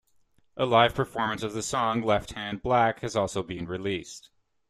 [0.57, 4.31] A live performance of the song "Left Hand Black" has also been released.